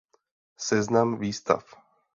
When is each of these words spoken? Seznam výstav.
Seznam 0.57 1.19
výstav. 1.21 1.63